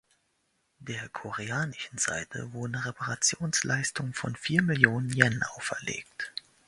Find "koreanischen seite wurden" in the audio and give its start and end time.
1.09-2.73